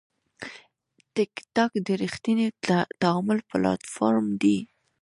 ټکټاک 1.13 1.71
د 1.85 1.87
ریښتیني 2.01 2.47
تعامل 3.01 3.39
پلاتفورم 3.49 4.27
دی. 4.41 4.57